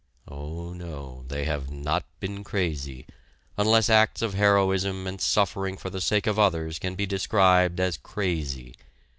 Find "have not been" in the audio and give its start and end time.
1.45-2.43